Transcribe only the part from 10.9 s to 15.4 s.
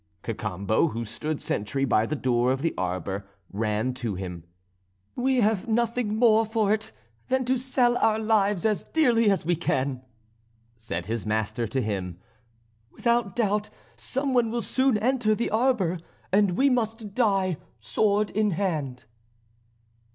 his master to him, "without doubt some one will soon enter